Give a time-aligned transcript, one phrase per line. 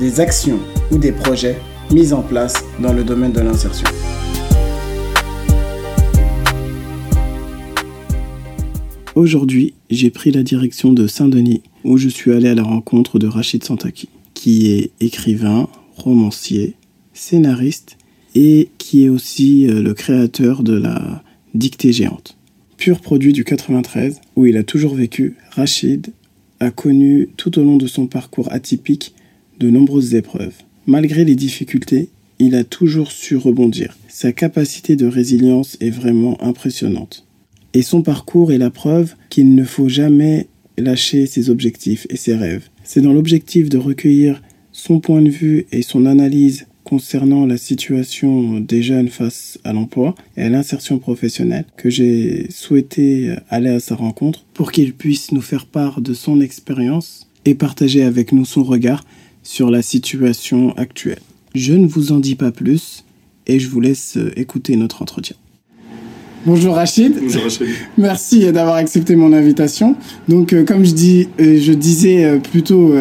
[0.00, 0.58] des actions
[0.90, 1.56] ou des projets
[1.90, 3.86] mis en place dans le domaine de l'insertion.
[9.14, 13.26] Aujourd'hui, j'ai pris la direction de Saint-Denis où je suis allé à la rencontre de
[13.26, 16.74] Rachid Santaki, qui est écrivain, romancier,
[17.12, 17.98] scénariste
[18.34, 21.22] et qui est aussi euh, le créateur de la
[21.54, 22.38] dictée géante.
[22.78, 26.12] Pur produit du 93, où il a toujours vécu, Rachid
[26.58, 29.14] a connu tout au long de son parcours atypique
[29.58, 30.54] de nombreuses épreuves.
[30.86, 32.08] Malgré les difficultés,
[32.38, 33.96] il a toujours su rebondir.
[34.08, 37.26] Sa capacité de résilience est vraiment impressionnante.
[37.74, 42.34] Et son parcours est la preuve qu'il ne faut jamais lâcher ses objectifs et ses
[42.34, 42.68] rêves.
[42.84, 44.42] C'est dans l'objectif de recueillir
[44.72, 50.14] son point de vue et son analyse concernant la situation des jeunes face à l'emploi
[50.36, 55.40] et à l'insertion professionnelle que j'ai souhaité aller à sa rencontre pour qu'il puisse nous
[55.40, 59.04] faire part de son expérience et partager avec nous son regard
[59.42, 61.20] sur la situation actuelle.
[61.54, 63.04] Je ne vous en dis pas plus
[63.46, 65.36] et je vous laisse écouter notre entretien.
[66.44, 67.16] Bonjour Rachid.
[67.22, 67.68] Bonjour Rachid.
[67.98, 69.94] Merci d'avoir accepté mon invitation.
[70.28, 72.92] Donc, euh, comme je, dis, euh, je disais euh, plutôt,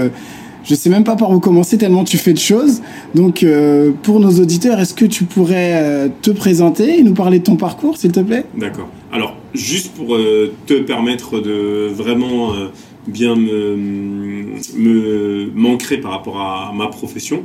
[0.63, 2.81] je sais même pas par où commencer tellement tu fais de choses.
[3.15, 3.43] Donc,
[4.03, 7.97] pour nos auditeurs, est-ce que tu pourrais te présenter et nous parler de ton parcours,
[7.97, 8.45] s'il te plaît?
[8.55, 8.89] D'accord.
[9.11, 10.17] Alors, juste pour
[10.67, 12.53] te permettre de vraiment
[13.07, 13.75] bien me,
[14.75, 17.43] me m'ancrer par rapport à ma profession,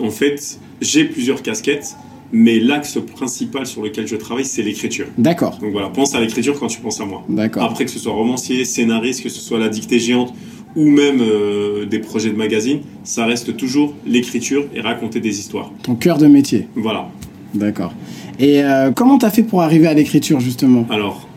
[0.00, 1.96] en fait, j'ai plusieurs casquettes
[2.34, 5.06] mais l'axe principal sur lequel je travaille, c'est l'écriture.
[5.16, 5.58] D'accord.
[5.60, 7.22] Donc voilà, pense à l'écriture quand tu penses à moi.
[7.28, 7.62] D'accord.
[7.62, 10.34] Après, que ce soit romancier, scénariste, que ce soit la dictée géante
[10.74, 15.70] ou même euh, des projets de magazine, ça reste toujours l'écriture et raconter des histoires.
[15.84, 16.66] Ton cœur de métier.
[16.74, 17.08] Voilà.
[17.54, 17.92] D'accord.
[18.40, 20.84] Et euh, comment tu as fait pour arriver à l'écriture justement?
[20.90, 21.28] Alors,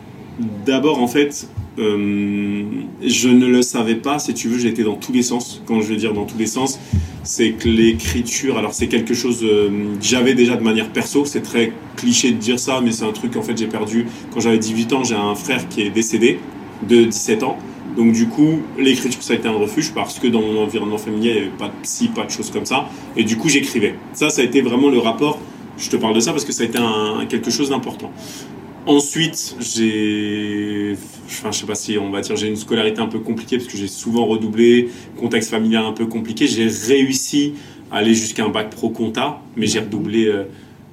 [0.66, 2.64] d'abord en fait, euh,
[3.02, 5.62] je ne le savais pas, si tu veux, j'étais dans tous les sens.
[5.66, 6.78] Quand je veux dire dans tous les sens,
[7.22, 11.42] c'est que l'écriture, alors c'est quelque chose euh, que j'avais déjà de manière perso, c'est
[11.42, 14.58] très cliché de dire ça, mais c'est un truc en fait j'ai perdu quand j'avais
[14.58, 16.40] 18 ans, j'ai un frère qui est décédé
[16.88, 17.58] de 17 ans.
[17.96, 21.34] Donc du coup, l'écriture ça a été un refuge parce que dans mon environnement familial,
[21.36, 22.88] il n'y avait pas de psy, pas de choses comme ça.
[23.16, 23.94] Et du coup, j'écrivais.
[24.12, 25.40] Ça, ça a été vraiment le rapport.
[25.76, 26.78] Je te parle de ça parce que ça a été
[27.28, 28.12] quelque chose d'important.
[28.88, 30.96] Ensuite, j'ai,
[31.28, 33.86] sais pas si on va dire, j'ai une scolarité un peu compliquée parce que j'ai
[33.86, 34.88] souvent redoublé,
[35.20, 36.46] contexte familial un peu compliqué.
[36.46, 37.52] J'ai réussi
[37.90, 40.44] à aller jusqu'à un bac pro compta, mais j'ai redoublé euh,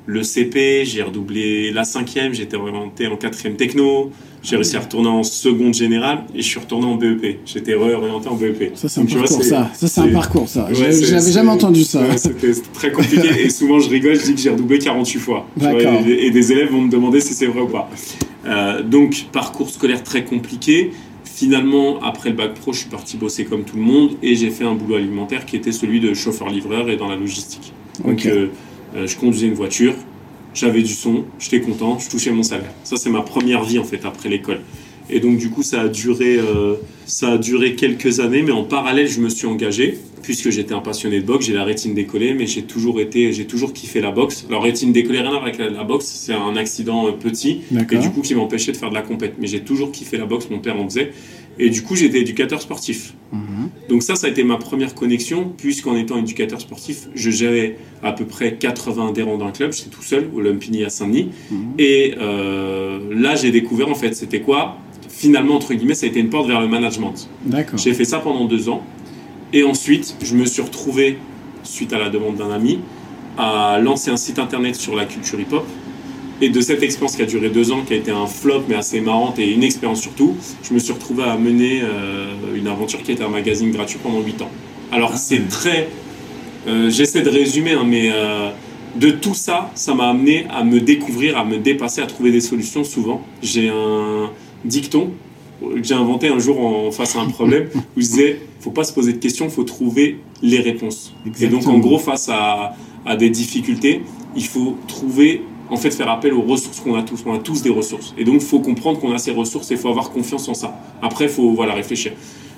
[0.07, 4.11] le CP, j'ai redoublé la cinquième, j'étais orienté en quatrième techno,
[4.45, 7.39] j'ai réussi à retourner en seconde générale et je suis retourné en BEP.
[7.45, 8.71] J'étais réorienté en BEP.
[8.75, 9.71] Ça, c'est un, parcours, ça.
[9.73, 10.67] ça c'est un parcours, ça.
[10.71, 12.15] J'avais jamais entendu ça.
[12.17, 15.47] C'était très compliqué et souvent je rigole, je dis que j'ai redoublé 48 fois.
[16.07, 17.89] et, des élèves vont me demander si c'est vrai ou pas.
[18.45, 20.91] Euh, donc, parcours scolaire très compliqué.
[21.23, 24.51] Finalement, après le bac pro, je suis parti bosser comme tout le monde et j'ai
[24.51, 27.73] fait un boulot alimentaire qui était celui de chauffeur-livreur et dans la logistique.
[28.03, 28.47] Donc, euh,
[28.95, 29.95] euh, je conduisais une voiture,
[30.55, 32.71] j'avais du son, j'étais content, je touchais mon salaire.
[32.83, 34.61] Ça, c'est ma première vie en fait après l'école.
[35.09, 38.63] Et donc du coup, ça a duré, euh, ça a duré quelques années, mais en
[38.63, 41.45] parallèle, je me suis engagé puisque j'étais un passionné de boxe.
[41.45, 44.45] J'ai la rétine décollée, mais j'ai toujours été, j'ai toujours kiffé la boxe.
[44.49, 47.97] Alors rétine décollée, rien à voir avec la, boxe, c'est un accident euh, petit et
[47.97, 49.35] du coup qui m'empêchait de faire de la compète.
[49.39, 51.11] Mais j'ai toujours kiffé la boxe, mon père en faisait.
[51.57, 53.13] Et du coup, j'étais éducateur sportif.
[53.31, 53.69] Mhm.
[53.87, 58.11] Donc ça, ça a été ma première connexion, puisqu'en étant éducateur sportif, je gérais à
[58.11, 61.29] peu près 80 adhérents d'un club, j'étais tout seul, au Lumpini à Saint-Denis.
[61.49, 61.57] Mhm.
[61.79, 64.77] Et euh, là, j'ai découvert, en fait, c'était quoi?
[65.17, 67.29] Finalement, entre guillemets, ça a été une porte vers le management.
[67.77, 68.83] J'ai fait ça pendant deux ans.
[69.53, 71.17] Et ensuite, je me suis retrouvé,
[71.63, 72.79] suite à la demande d'un ami,
[73.37, 75.65] à lancer un site internet sur la culture hip-hop
[76.41, 78.75] et de cette expérience qui a duré deux ans, qui a été un flop mais
[78.75, 83.01] assez marrante et une expérience surtout, je me suis retrouvé à mener euh, une aventure
[83.01, 84.51] qui était un magazine gratuit pendant huit ans.
[84.91, 85.17] Alors ah.
[85.17, 85.87] c'est très...
[86.67, 88.49] Euh, j'essaie de résumer, hein, mais euh,
[88.97, 92.41] de tout ça, ça m'a amené à me découvrir, à me dépasser, à trouver des
[92.41, 93.21] solutions souvent.
[93.41, 94.29] J'ai un
[94.65, 95.11] dicton
[95.61, 98.83] que j'ai inventé un jour en face à un problème où je disais, faut pas
[98.83, 101.13] se poser de questions, faut trouver les réponses.
[101.39, 102.75] Et donc en gros, face à,
[103.05, 104.01] à des difficultés,
[104.35, 107.23] il faut trouver en fait faire appel aux ressources qu'on a tous.
[107.25, 108.13] On a tous des ressources.
[108.17, 110.53] Et donc, il faut comprendre qu'on a ces ressources et il faut avoir confiance en
[110.53, 110.79] ça.
[111.01, 112.13] Après, il faut voilà, réfléchir.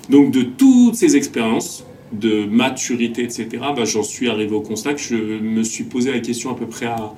[0.08, 5.00] Donc, de toutes ces expériences, de maturité, etc., bah, j'en suis arrivé au constat que
[5.00, 7.12] je me suis posé la question à peu près à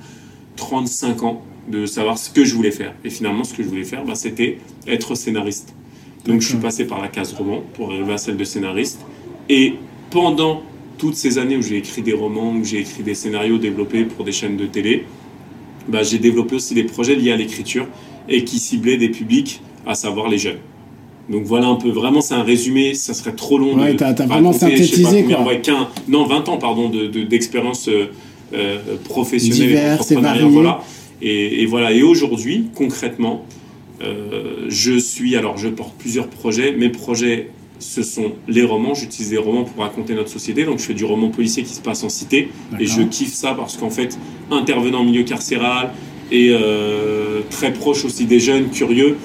[0.57, 2.93] 35 ans de savoir ce que je voulais faire.
[3.03, 5.73] Et finalement, ce que je voulais faire, bah, c'était être scénariste.
[6.25, 8.99] Donc je suis passé par la case roman pour arriver à celle de scénariste.
[9.49, 9.73] Et
[10.09, 10.61] pendant
[10.97, 14.23] toutes ces années où j'ai écrit des romans, où j'ai écrit des scénarios développés pour
[14.23, 15.05] des chaînes de télé,
[15.87, 17.87] bah, j'ai développé aussi des projets liés à l'écriture
[18.29, 20.59] et qui ciblaient des publics, à savoir les jeunes.
[21.29, 23.75] Donc voilà un peu, vraiment c'est un résumé, ça serait trop long.
[23.75, 25.45] Ouais, t'as vraiment synthétisé quoi.
[26.07, 28.09] non, 20 ans pardon d'expérience de,
[28.53, 30.81] euh, professionnelle et voilà.
[31.21, 33.45] Et, voilà, et aujourd'hui, concrètement,
[34.01, 37.49] euh, je suis, alors je porte plusieurs projets, mes projets
[37.81, 38.93] ce sont les romans.
[38.93, 40.65] J'utilise les romans pour raconter notre société.
[40.65, 42.49] Donc, je fais du roman policier qui se passe en cité.
[42.79, 44.17] Et je kiffe ça parce qu'en fait,
[44.51, 45.91] intervenant au milieu carcéral
[46.31, 49.17] et euh, très proche aussi des jeunes curieux,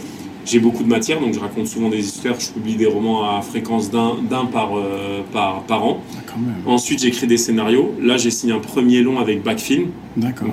[0.46, 1.20] j'ai beaucoup de matière.
[1.20, 2.38] Donc, je raconte souvent des histoires.
[2.38, 6.00] Je publie des romans à fréquence d'un par, euh, par, par, an.
[6.16, 6.32] Ah,
[6.66, 7.94] Ensuite, j'écris des scénarios.
[8.00, 9.88] Là, j'ai signé un premier long avec Backfilm.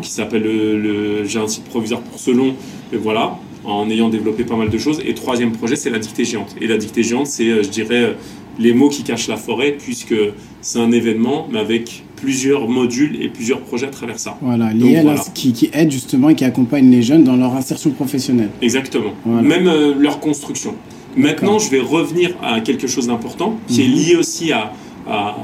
[0.02, 2.56] Qui s'appelle le, J'ai un site provisoire pour ce long.
[2.92, 5.02] Et voilà en ayant développé pas mal de choses.
[5.06, 6.56] Et troisième projet, c'est la dictée géante.
[6.60, 8.14] Et la dictée géante, c'est, euh, je dirais, euh,
[8.60, 10.16] les mots qui cachent la forêt, puisque
[10.62, 14.38] c'est un événement, mais avec plusieurs modules et plusieurs projets à travers ça.
[14.42, 17.92] Voilà, lié à qui, qui aide justement et qui accompagne les jeunes dans leur insertion
[17.92, 18.50] professionnelle.
[18.62, 19.14] Exactement.
[19.26, 20.76] Même euh, leur construction.
[21.18, 23.96] Maintenant, je vais revenir à quelque chose d'important, qui est mhm.
[23.96, 24.74] lié aussi à,
[25.08, 25.36] à,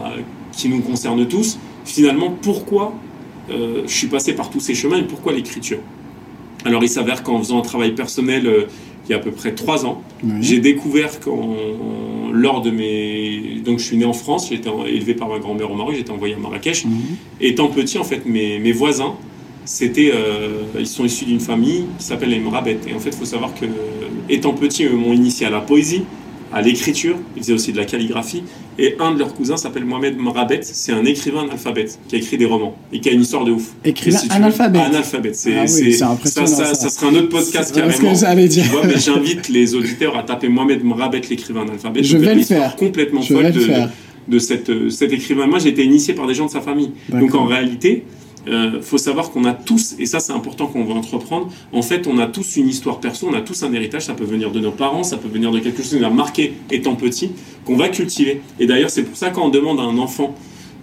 [0.51, 1.59] qui nous concerne tous.
[1.85, 2.93] Finalement, pourquoi
[3.49, 5.79] je suis passé par tous ces chemins et pourquoi l'écriture?
[6.65, 8.65] Alors il s'avère qu'en faisant un travail personnel euh,
[9.07, 10.03] il y a à peu près trois ans,
[10.39, 11.55] j'ai découvert qu'en
[12.31, 13.61] lors de mes...
[13.63, 16.01] Donc je suis né en France, j'ai été élevé par ma grand-mère au Maroc, j'ai
[16.01, 16.85] été envoyé à Marrakech.
[16.85, 16.91] Mhm.
[17.41, 19.15] Étant petit, en fait, mes, mes voisins,
[19.65, 22.79] c'était, euh, ils sont issus d'une famille qui s'appelle les Mrabet.
[22.87, 23.65] Et en fait, il faut savoir que,
[24.29, 26.03] étant petit, ils m'ont initié à la poésie,
[26.53, 28.43] à l'écriture, ils faisaient aussi de la calligraphie.
[28.77, 32.37] Et un de leurs cousins s'appelle Mohamed Mrabet, c'est un écrivain analphabète qui a écrit
[32.37, 33.73] des romans et qui a une histoire de ouf.
[33.83, 37.93] Écrivain analphabète Analphabète, c'est ah ça, ça, ça, serait un autre podcast carrément.
[37.93, 38.65] Ce que dire.
[38.85, 42.03] mais j'invite les auditeurs à taper Mohamed Mrabet, l'écrivain analphabète.
[42.03, 42.75] Je vais le faire.
[42.75, 43.67] Complètement folle de,
[44.27, 45.47] de cette, cet écrivain.
[45.47, 46.91] Moi, j'ai été initié par des gens de sa famille.
[47.09, 48.05] Donc en réalité,
[48.49, 52.07] euh, faut savoir qu'on a tous, et ça c'est important qu'on va entreprendre, en fait
[52.07, 54.59] on a tous une histoire perso, on a tous un héritage, ça peut venir de
[54.59, 57.31] nos parents, ça peut venir de quelque chose qui nous a marqué étant petit,
[57.65, 58.41] qu'on va cultiver.
[58.59, 60.35] Et d'ailleurs c'est pour ça quand on demande à un enfant,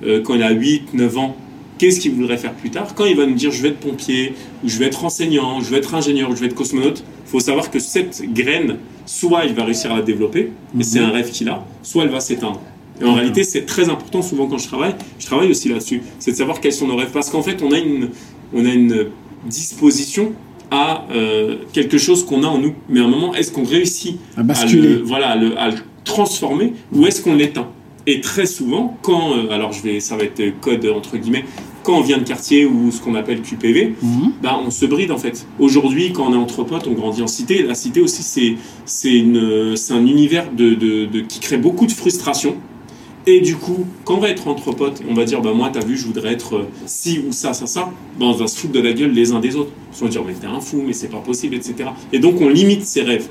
[0.05, 1.37] euh, quand il a 8, 9 ans,
[1.79, 4.35] qu'est-ce qu'il voudrait faire plus tard, quand il va nous dire je vais être pompier,
[4.65, 7.31] ou je vais être enseignant, je vais être ingénieur, ou je vais être cosmonaute, il
[7.31, 8.77] faut savoir que cette graine,
[9.07, 11.07] soit il va réussir à la développer, et c'est mhm.
[11.07, 12.61] un rêve qu'il a, soit elle va s'éteindre.
[13.01, 16.33] Et en réalité, c'est très important souvent quand je travaille, je travaille aussi là-dessus, c'est
[16.33, 17.11] de savoir quels sont nos rêves.
[17.13, 18.11] Parce qu'en fait, on a une,
[18.55, 19.07] on a une
[19.47, 20.33] disposition
[20.71, 22.75] à euh, quelque chose qu'on a en nous.
[22.89, 24.89] Mais à un moment, est-ce qu'on réussit à, basculer.
[24.89, 27.69] le, voilà, à le, transformer ou est-ce qu'on l'éteint?
[28.07, 31.45] Et très souvent, quand, euh, alors je vais, ça va être code entre guillemets,
[31.83, 34.33] quand on vient de quartier ou ce qu'on appelle QPV, mhm.
[34.43, 35.47] bah, on se bride en fait.
[35.59, 37.63] Aujourd'hui, quand on est entre potes, on grandit en cité.
[37.63, 42.57] La cité aussi, c'est, un univers de, de, qui crée beaucoup de frustration
[43.27, 45.85] et du coup, quand on va être entre potes, on va dire, bah moi, t'as
[45.85, 47.91] vu, je voudrais être euh, ci ou ça, ça, ça,
[48.21, 49.73] bah, on va se foutre de la gueule les uns des autres.
[50.01, 51.91] On va dire, mais t'es un fou, mais c'est pas possible, etc.
[52.13, 53.29] Et donc, on limite ses rêves.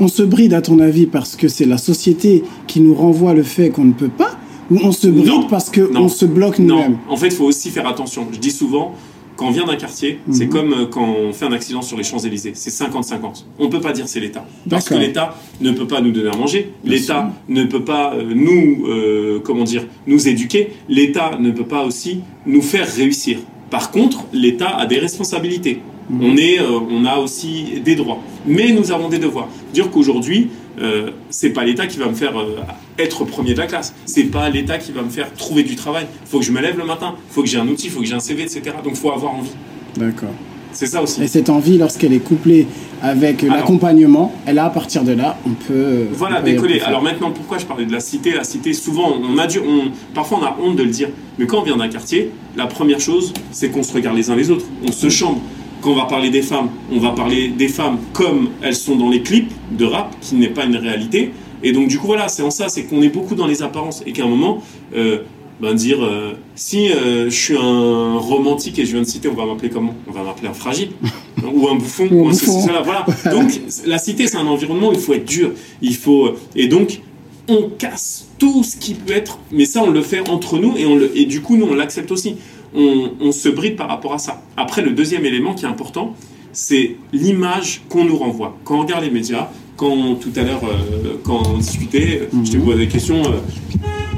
[0.00, 3.44] On se bride, à ton avis, parce que c'est la société qui nous renvoie le
[3.44, 4.36] fait qu'on ne peut pas
[4.72, 6.98] Ou on se bride parce qu'on se bloque nous-mêmes?
[7.08, 8.26] En fait, il faut aussi faire attention.
[8.32, 8.94] Je dis souvent,
[9.38, 10.50] quand on vient d'un quartier, c'est mhm.
[10.50, 12.52] comme euh, quand on fait un accident sur les Champs-Élysées.
[12.54, 13.44] C'est 50-50.
[13.60, 14.44] On ne peut pas dire c'est l'État.
[14.68, 16.72] Parce que l'État ne peut pas nous donner à manger.
[16.84, 20.72] L'État ne peut pas euh, nous, euh, comment dire, nous éduquer.
[20.88, 23.38] L'État ne peut pas aussi nous faire réussir.
[23.70, 25.82] Par contre, l'État a des responsabilités.
[26.10, 26.20] Mhm.
[26.20, 28.18] On, est, on a aussi des droits.
[28.44, 29.48] Mais nous avons des devoirs.
[29.72, 30.48] Dire qu'aujourd'hui,
[30.80, 32.56] euh, c'est pas l'État qui va me faire euh,
[32.98, 33.94] être premier de la classe.
[34.06, 36.06] C'est pas l'État qui va me faire trouver du travail.
[36.22, 37.90] Il faut que je me lève le matin, il faut que j'ai un outil, il
[37.90, 38.62] faut que j'ai un CV, etc.
[38.82, 39.52] Donc il faut avoir envie.
[39.96, 40.30] D'accord.
[40.72, 41.22] C'est ça aussi.
[41.22, 42.66] Et cette envie, lorsqu'elle est couplée
[43.02, 46.06] avec l'accompagnement, elle a à partir de là, on peut.
[46.12, 46.80] Voilà, décoller.
[46.80, 48.34] Alors maintenant, pourquoi je parlais de la cité?
[48.34, 51.08] La cité, souvent, on a dû, on, parfois on a honte de le dire,
[51.38, 54.36] mais quand on vient d'un quartier, la première chose, c'est qu'on se regarde les uns
[54.36, 55.40] les autres, on se chambre
[55.80, 59.08] quand on va parler des femmes, on va parler des femmes comme elles sont dans
[59.08, 61.32] les clips de rap, qui n'est pas une réalité.
[61.62, 64.02] Et donc, du coup, voilà, c'est en ça, c'est qu'on est beaucoup dans les apparences.
[64.06, 64.62] Et qu'à un moment,
[64.94, 65.22] euh,
[65.60, 69.34] ben dire, euh, si euh, je suis un romantique et je viens de citer, on
[69.34, 69.94] va m'appeler comment?
[70.06, 70.90] On va m'appeler un fragile,
[71.52, 73.06] ou un bouffon, ou, un ceci, cela, voilà.
[73.32, 73.50] Donc,
[73.86, 75.52] la cité, c'est un environnement où il faut être dur.
[75.82, 77.00] Il faut, et donc,
[77.48, 80.86] on casse tout ce qui peut être, mais ça, on le fait entre nous, et,
[80.86, 82.36] on le, et du coup, nous, on l'accepte aussi
[82.74, 84.42] on, se bride par rapport à ça.
[84.56, 86.14] Après, le deuxième élément qui est important,
[86.52, 88.56] c'est l'image qu'on nous renvoie.
[88.64, 92.56] Quand on regarde les médias, quand tout à l'heure, euh, quand on discutait, je te
[92.56, 92.64] mhm.
[92.64, 93.22] posais des questions.
[93.22, 93.38] Euh,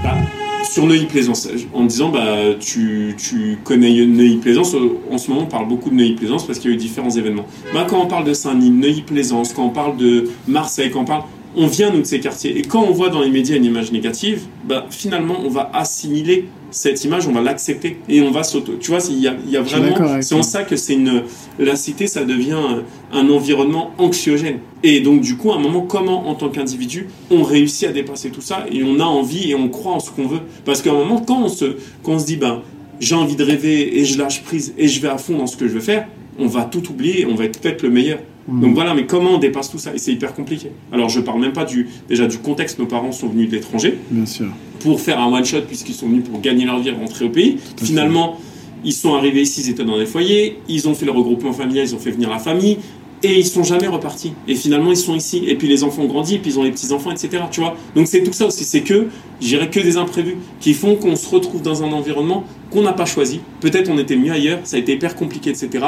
[0.03, 0.17] bah,
[0.71, 4.77] sur Neuilly-Plaisance, en disant bah tu, tu connais Neuilly-Plaisance.
[5.11, 7.47] En ce moment, on parle beaucoup de Neuilly-Plaisance parce qu'il y a eu différents événements.
[7.75, 11.23] Bah, quand on parle de Saint-Denis, Neuilly-Plaisance, quand on parle de Marseille, quand on parle
[11.57, 12.57] on vient nous de ces quartiers.
[12.59, 16.47] Et quand on voit dans les médias une image négative, bah, finalement, on va assimiler
[16.71, 18.75] cette image, on va l'accepter et on va s'auto.
[18.79, 20.21] Tu vois, il y a, vraiment.
[20.23, 21.25] C'est en ça que c'est une.
[21.59, 22.59] La cité, ça devient
[23.13, 24.59] un environnement anxiogène.
[24.83, 28.31] Et donc, du coup, à un moment, comment, en tant qu'individu, on réussit à dépasser
[28.31, 30.41] tout ça et on a envie et on croit en ce qu'on veut?
[30.65, 32.63] Parce qu'à un moment, quand on se, quand on se dit, ben,
[33.01, 35.57] j'ai envie de rêver et je lâche prise et je vais à fond dans ce
[35.57, 36.07] que je veux faire,
[36.39, 38.21] on va tout oublier, on va être peut-être le meilleur.
[38.49, 39.95] Donc voilà, mais comment on dépasse tout ça?
[39.95, 40.73] Et c'est hyper compliqué.
[40.93, 43.99] Alors je parle même pas du, déjà du contexte, nos parents sont venus de l'étranger.
[44.11, 44.47] Bien sûr.
[44.81, 47.59] Pour faire un one-shot, puisqu'ils sont venus pour gagner leur vie et rentrer au pays.
[47.77, 48.39] Finalement,
[48.85, 51.87] ils sont arrivés ici, ils étaient dans des foyers, ils ont fait le regroupement familial,
[51.87, 52.79] ils ont fait venir la famille,
[53.23, 54.33] et ils sont jamais repartis.
[54.49, 55.45] Et finalement, ils sont ici.
[55.47, 57.45] Et puis les enfants ont grandi, et puis ils ont les petits-enfants, etc.
[57.51, 58.65] Tu vois Donc c'est tout ça aussi.
[58.65, 59.09] C'est que,
[59.41, 63.07] j'irais que des imprévus qui font qu'on se retrouve dans un environnement qu'on n'a pas
[63.07, 63.41] choisi.
[63.61, 65.85] Peut-être on était mieux ailleurs, ça a été hyper compliqué, etc.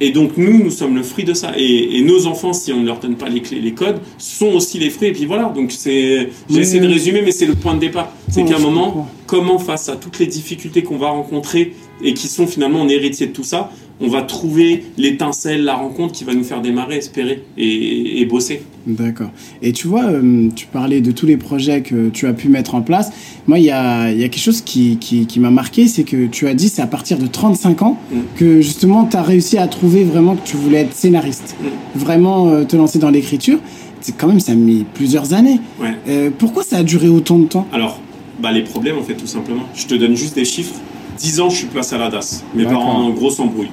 [0.00, 1.52] Et donc nous, nous sommes le fruit de ça.
[1.56, 4.78] Et, nos enfants, si on ne leur donne pas les clés, les codes, sont aussi
[4.78, 5.08] les fruits.
[5.08, 8.12] Et puis voilà, donc c'est, j'ai essayé de résumer, mais c'est le point de départ.
[8.28, 12.28] C'est qu'à un moment, comment face à toutes les difficultés qu'on va rencontrer et qui
[12.28, 13.70] sont finalement en héritier de tout ça,
[14.02, 18.62] on va trouver l'étincelle, la rencontre qui va nous faire démarrer, espérer et, bosser.
[18.86, 19.30] D'accord.
[19.62, 22.74] Et tu vois, euh, tu parlais de tous les projets que tu as pu mettre
[22.74, 23.12] en place.
[23.46, 24.98] Moi, il y a, quelque chose qui,
[25.36, 28.16] m'a marqué, c'est que tu as dit c'est à partir de 35 ans mm.
[28.36, 31.98] que justement tu as réussi à trouver vraiment que tu voulais être scénariste, mm.
[31.98, 33.58] vraiment euh, te lancer dans l'écriture.
[34.00, 35.60] C'est quand même, ça a mis plusieurs années.
[36.08, 37.68] Euh, pourquoi ça a duré autant de temps?
[37.72, 38.00] Alors,
[38.40, 39.62] bah, les problèmes, en fait, tout simplement.
[39.76, 40.74] Je te donne juste des chiffres.
[41.22, 42.44] 10 ans, je suis place à la DAS.
[42.52, 43.70] Mes parents ont en grosse embrouille.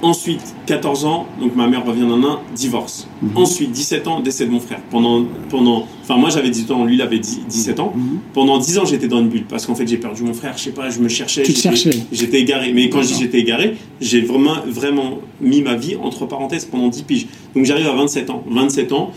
[0.00, 3.08] Ensuite, 14 ans, donc ma mère revient d'un an, divorce.
[3.20, 3.30] Mhm.
[3.34, 4.80] Ensuite, 17 ans, décès de mon frère.
[4.90, 7.94] Pendant, pendant, enfin moi j'avais 18 ans, lui il avait 17 ans.
[7.96, 8.18] Mhm.
[8.32, 10.62] Pendant 10 ans, j'étais dans une bulle parce qu'en fait j'ai perdu mon frère, je
[10.62, 11.42] sais pas, je me cherchais.
[11.42, 11.90] Tu cherchais.
[12.12, 12.72] J'étais égaré.
[12.72, 16.88] Mais quand je dis j'étais égaré, j'ai vraiment, vraiment mis ma vie entre parenthèses pendant
[16.88, 17.26] 10 piges.
[17.56, 18.44] Donc j'arrive à 27 ans.
[18.48, 19.10] 27 ans,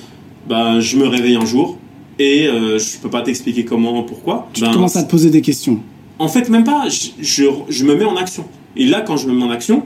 [0.48, 1.78] bah, je me réveille un jour
[2.18, 4.48] et euh, je peux pas t'expliquer comment, pourquoi.
[4.54, 5.80] Tu ben, commences à te poser des questions.
[6.20, 6.88] En fait, même pas.
[6.90, 8.46] Je, je, je me mets en action.
[8.76, 9.84] Et là, quand je me mets en action,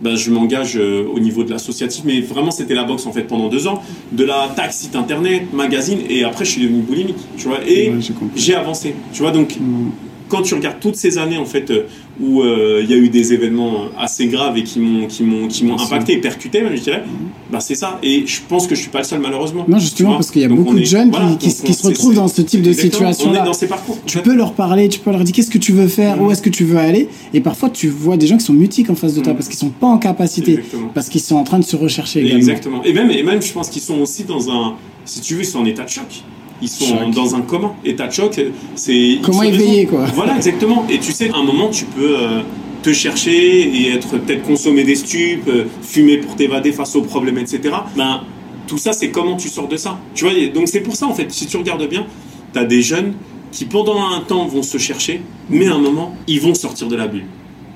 [0.00, 3.24] ben, je m'engage euh, au niveau de l'associatif, mais vraiment c'était la boxe en fait
[3.24, 3.82] pendant deux ans,
[4.12, 7.92] de la taxe, site internet, magazine, et après je suis devenu boulimique, tu vois, et
[8.34, 9.90] j'ai avancé, tu vois, donc mm.
[10.30, 11.82] Quand tu regardes toutes ces années en fait euh,
[12.20, 15.48] où euh, il y a eu des événements assez graves et qui m'ont qui m'ont
[15.48, 17.28] qui m'ont impacté et percuté même je dirais mhm.
[17.50, 17.98] bah c'est ça.
[18.02, 19.66] Et je pense que je suis pas le seul malheureusement.
[19.68, 22.62] Non justement parce qu'il y a beaucoup de jeunes qui, se retrouvent dans ce type
[22.62, 25.24] de situation là on est dans ces parcours tu peux leur parler tu peux leur
[25.24, 26.26] dire qu'est-ce que tu veux faire mhm.
[26.26, 27.08] où est-ce que tu veux aller?
[27.34, 29.38] Et parfois tu vois des gens qui sont mutiques en face de toi mhm.
[29.38, 30.60] parce qu'ils sont pas en capacité
[30.94, 32.38] parce qu'ils sont en train de se rechercher également.
[32.38, 32.84] exactement.
[32.84, 35.60] Et même et même je pense qu'ils sont aussi dans un si tu veux sont
[35.60, 36.22] en état de choc
[36.62, 38.40] ils sont dans un comment état de choc.
[38.74, 40.04] C'est comment éveiller quoi.
[40.14, 40.86] Voilà exactement.
[40.90, 42.40] Et tu sais, à un moment tu peux euh,
[42.82, 47.38] te chercher et être peut-être consommer des stupes, euh, fumer pour t'évader face aux problèmes,
[47.38, 47.60] etc.
[47.96, 48.22] Ben
[48.66, 49.98] tout ça c'est comment tu sors de ça.
[50.14, 50.34] Tu vois.
[50.54, 51.30] Donc c'est pour ça en fait.
[51.30, 52.06] Si tu regardes bien,
[52.52, 53.14] tu as des jeunes
[53.52, 56.96] qui pendant un temps vont se chercher, mais à un moment ils vont sortir de
[56.96, 57.26] la bulle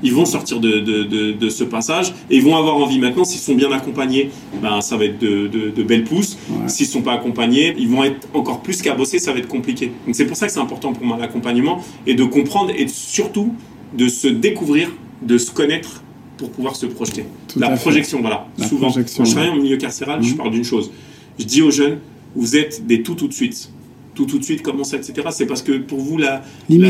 [0.05, 3.41] ils vont sortir de, de, de, ce passage et ils vont avoir envie maintenant, s'ils
[3.41, 4.31] sont bien accompagnés,
[4.63, 6.37] ben, ça va être de, belles pousses.
[6.67, 9.49] S'ils ne sont pas accompagnés, ils vont être encore plus qu'à bosser, ça va être
[9.49, 9.91] compliqué.
[10.07, 13.55] Donc c'est pour ça que c'est important pour moi l'accompagnement et de comprendre et surtout
[13.97, 14.91] de se découvrir,
[15.23, 16.03] de se connaître
[16.37, 17.25] pour pouvoir se projeter.
[17.57, 18.47] la projection, voilà.
[18.69, 20.37] Souvent, quand je travaille en milieu carcéral, je mhm.
[20.37, 20.91] parle d'une chose.
[21.39, 21.99] Je dis aux jeunes,
[22.37, 23.71] vous êtes des tout tout de suite
[24.15, 25.29] tout tout de suite comment ça, etc.
[25.31, 26.43] C'est parce que pour vous, la,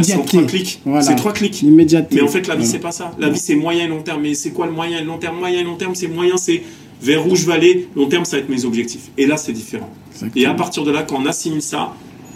[0.03, 0.81] c'est trois clics.
[1.01, 1.63] C'est trois clics.
[2.13, 3.13] Mais en fait, la vie, c'est pas ça.
[3.19, 4.23] La vie, c'est moyen et long terme.
[4.23, 5.39] Mais c'est quoi le moyen et long terme?
[5.39, 6.63] Moyen et long terme, c'est moyen, c'est
[7.03, 7.89] vers où je vais aller.
[7.97, 9.11] Long terme, ça va être mes objectifs.
[9.19, 9.91] Et là, c'est différent.
[10.37, 11.95] Et à partir de là, quand on assimile ça,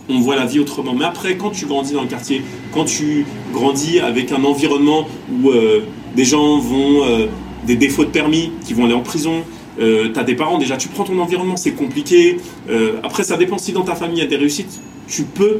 [0.08, 0.94] on voit la vie autrement.
[0.94, 2.42] Mais après, quand tu grandis dans le quartier,
[2.72, 5.80] quand tu grandis avec un environnement où euh,
[6.16, 7.26] des gens vont euh,
[7.66, 9.44] des défauts de permis, qui vont aller en prison,
[9.78, 12.38] euh, tu as des parents, déjà tu prends ton environnement, c'est compliqué.
[12.68, 15.58] Euh, après, ça dépend si dans ta famille il y a des réussites, tu peux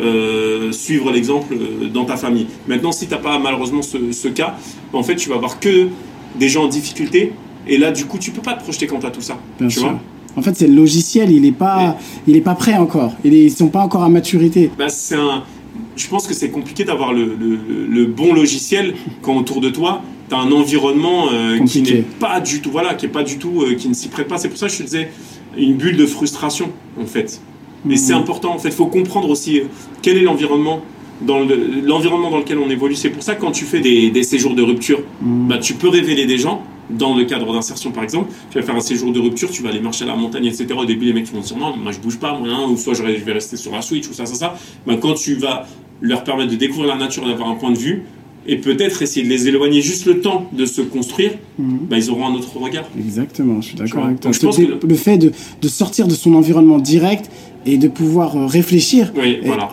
[0.00, 1.54] euh, suivre l'exemple
[1.92, 2.46] dans ta famille.
[2.68, 4.56] Maintenant, si tu n'as pas malheureusement ce, cas,
[4.92, 5.88] en fait, tu vas avoir que
[6.38, 7.32] des gens en difficulté.
[7.68, 9.38] Et là, du coup, tu peux pas te projeter quant à tout ça.
[9.58, 9.98] Bien sûr.
[10.36, 13.12] en fait, c'est le logiciel, il n'est pas, il est pas prêt encore.
[13.24, 14.70] Ils ne sont pas encore à maturité.
[14.78, 15.44] Bah, c'est un,
[15.96, 17.36] je pense que c'est compliqué d'avoir le,
[17.88, 22.40] le, bon logiciel quand autour de toi, tu as un environnement euh, qui n'est pas
[22.40, 24.38] du tout, voilà, qui est pas du tout, euh, qui ne s'y prête pas.
[24.38, 25.10] C'est pour ça que je te disais
[25.56, 27.40] une bulle de frustration, en fait.
[27.84, 28.20] Mais c'est mhm.
[28.20, 29.64] important, en fait, il faut comprendre aussi euh,
[30.02, 30.82] quel est l'environnement
[31.20, 32.94] dans l'environnement dans lequel on évolue.
[32.94, 35.48] C'est pour ça que quand tu fais des, des séjours de rupture, mhm.
[35.48, 36.62] bah, tu peux révéler des gens.
[36.88, 39.68] Dans le cadre d'insertion, par exemple, tu vas faire un séjour de rupture, tu vas
[39.68, 40.66] aller marcher à la montagne, etc.
[40.76, 42.94] Au début, les mecs vont dire non, moi je bouge pas, moi, hein, ou soit
[42.94, 44.56] je vais rester sur la Switch, ou ça, ça, ça.
[44.88, 45.68] Bah, quand tu vas
[46.00, 48.02] leur permettre de découvrir la nature, d'avoir un point de vue,
[48.46, 52.26] et peut-être essayer de les éloigner juste le temps de se construire, bah, ils auront
[52.26, 52.84] un autre regard.
[52.98, 54.30] Exactement, je suis d'accord avec toi.
[54.82, 54.94] le...
[54.94, 57.30] fait de, de, sortir de son environnement direct
[57.66, 59.12] et de pouvoir euh, réfléchir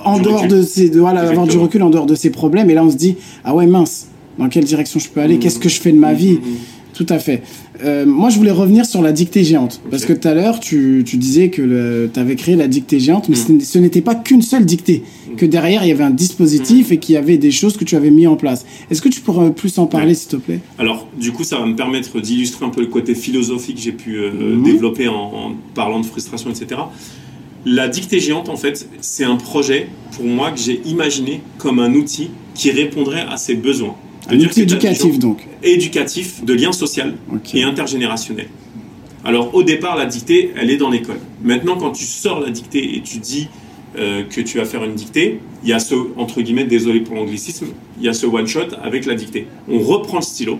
[0.03, 2.83] en dehors de ces, voilà, avoir du recul en dehors de ces problèmes, et là
[2.83, 4.07] on se dit ah ouais mince,
[4.37, 5.39] dans quelle direction je peux aller, mhm.
[5.39, 6.33] qu'est-ce que je fais de ma vie.
[6.33, 6.57] Mhm.
[6.97, 7.43] Tout à fait.
[7.83, 9.81] Euh, moi, je voulais revenir sur la dictée géante.
[9.91, 13.29] Parce que tout à l'heure, tu, tu, disais que tu avais créé la dictée géante,
[13.29, 15.03] mais ce n'était pas qu'une seule dictée.
[15.37, 17.95] Que derrière, il y avait un dispositif et qu'il y avait des choses que tu
[17.95, 18.65] avais mis en place.
[18.89, 20.59] Est-ce que tu pourrais plus en parler, s'il te plaît?
[20.79, 23.91] Alors, du coup, ça va me permettre d'illustrer un peu le côté philosophique que j'ai
[23.91, 26.81] pu euh, développer en, en, parlant de frustration, etc.
[27.63, 31.93] La dictée géante, en fait, c'est un projet, pour moi, que j'ai imaginé comme un
[31.93, 33.95] outil qui répondrait à ses besoins.
[34.29, 35.45] Un outil éducatif donc.
[35.63, 37.15] Éducatif, de lien social
[37.53, 38.47] et intergénérationnel.
[39.23, 41.19] Alors au départ, la dictée, elle est dans l'école.
[41.43, 43.47] Maintenant, quand tu sors la dictée et tu dis
[43.97, 47.15] euh, que tu vas faire une dictée, il y a ce, entre guillemets, désolé pour
[47.15, 47.67] l'anglicisme,
[47.99, 49.47] il y a ce one-shot avec la dictée.
[49.69, 50.59] On reprend le stylo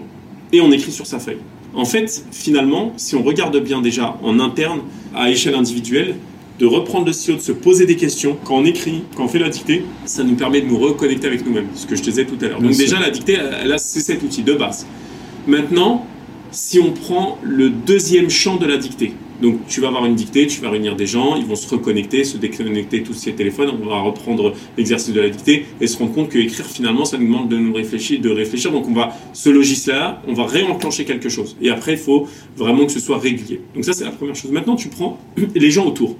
[0.51, 1.37] et on écrit sur sa feuille.
[1.73, 4.79] En fait, finalement, si on regarde bien déjà en interne,
[5.13, 6.15] à échelle individuelle,
[6.59, 8.37] de reprendre le stylo, de se poser des questions.
[8.43, 11.45] Quand on écrit, quand on fait la dictée, ça nous permet de nous reconnecter avec
[11.45, 12.61] nous-mêmes, ce que je te disais tout à l'heure.
[12.61, 14.85] Donc déjà, la dictée, elle a, c'est cet outil de base.
[15.47, 16.05] Maintenant,
[16.51, 20.47] si on prend le deuxième champ de la dictée, donc tu vas avoir une dictée,
[20.47, 23.87] tu vas réunir des gens, ils vont se reconnecter, se déconnecter tous ces téléphones, on
[23.87, 27.27] va reprendre l'exercice de la dictée et se rendre compte que écrire finalement ça nous
[27.27, 28.71] demande de nous réfléchir, de réfléchir.
[28.71, 31.55] Donc on va ce logiciel-là, on va réenclencher quelque chose.
[31.61, 33.61] Et après il faut vraiment que ce soit régulier.
[33.75, 34.51] Donc ça c'est la première chose.
[34.51, 35.19] Maintenant tu prends
[35.55, 36.15] les gens autour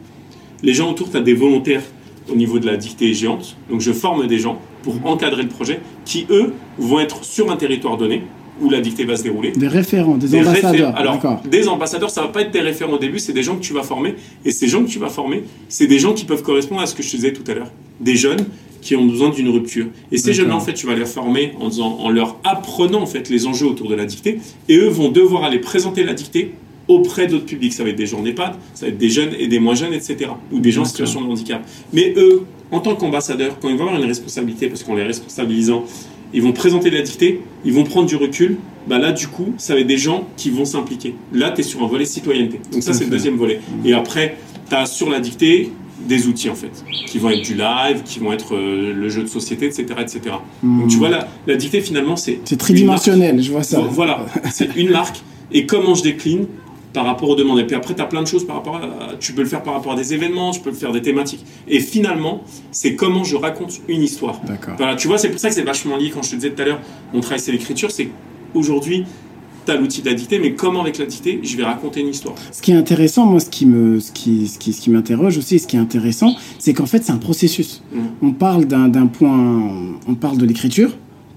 [0.64, 1.84] les gens autour, tu as des volontaires
[2.32, 3.58] au niveau de la dictée géante.
[3.70, 7.58] Donc je forme des gens pour encadrer le projet qui, eux, vont être sur un
[7.58, 8.24] territoire donné
[8.62, 9.52] où la dictée va se dérouler.
[9.52, 10.96] Des référents, des, ambassadeurs.
[10.96, 13.62] Alors, des ambassadeurs, ça va pas être des référents au début, c'est des gens que
[13.62, 14.16] tu vas former.
[14.46, 16.96] Et ces gens que tu vas former, c'est des gens qui peuvent correspondre à ce
[16.96, 17.72] que je te disais tout à l'heure.
[18.00, 18.46] Des jeunes
[18.82, 19.88] qui ont besoin d'une rupture.
[20.12, 23.30] Et ces jeunes-là, en fait, tu vas les former en, en leur apprenant en fait
[23.30, 24.39] les enjeux autour de la dictée.
[24.70, 26.54] Et eux vont devoir aller présenter la dictée
[26.88, 27.73] auprès d'autres publics.
[27.73, 29.76] Ça va être des gens en EHPAD, ça va être des jeunes et des moins
[29.76, 30.32] jeunes, etc.
[30.52, 31.65] Ou des gens en situation de handicap.
[31.93, 35.86] Mais eux, en tant qu'ambassadeurs, quand ils vont avoir une responsabilité, parce qu'en les responsabilisant,
[36.34, 39.73] ils vont présenter la dictée, ils vont prendre du recul, bah là, du coup, ça
[39.73, 41.15] va être des gens qui vont s'impliquer.
[41.34, 42.60] Là, tu es sur un volet citoyenneté.
[42.71, 43.60] Donc ça, c'est le deuxième volet.
[43.86, 44.38] Et après,
[44.69, 45.71] tu as sur la dictée
[46.08, 49.23] des outils, en fait, qui vont être du live, qui vont être euh, le jeu
[49.23, 49.86] de société, etc.
[50.00, 50.19] etc.
[50.62, 51.00] Donc tu hmm.
[51.00, 52.39] vois, la, la dictée, finalement, c'est...
[52.45, 53.80] C'est tridimensionnel, je vois ça.
[53.80, 55.17] Voilà, c'est une marque.
[55.52, 56.45] Et comment je décline
[56.93, 57.60] par rapport aux demandes.
[57.60, 59.15] Et puis après, tu as plein de choses par rapport à.
[59.19, 61.45] Tu peux le faire par rapport à des événements, tu peux le faire des thématiques.
[61.67, 64.41] Et finalement, c'est comment je raconte une histoire.
[64.78, 66.12] Voilà, tu vois, c'est pour ça que c'est vachement lié.
[66.13, 66.80] Quand je te disais tout à l'heure,
[67.13, 67.91] mon travail, c'est l'écriture.
[67.91, 68.10] C'est
[68.54, 69.06] aujourd'hui,
[69.65, 72.10] tu as l'outil de la dictée, mais comment avec la dictée, je vais raconter une
[72.10, 72.36] histoire.
[72.52, 75.38] Ce qui est intéressant, moi, ce qui me, ce qui, ce qui, ce qui m'interroge
[75.38, 77.84] aussi, ce qui est intéressant, c'est qu'en fait, c'est un processus.
[77.91, 78.00] Mmh.
[78.21, 80.91] On parle d'un point, on parle de l'écriture,